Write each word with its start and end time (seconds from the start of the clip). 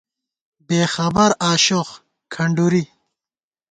بےخبر 0.67 1.31
آشوخ 1.51 1.87
(کھنڈُری) 2.33 2.83